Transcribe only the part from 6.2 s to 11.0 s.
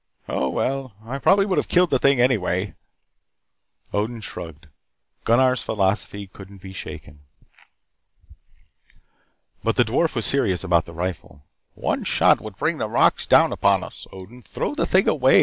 couldn't be shaken. But the dwarf was serious about the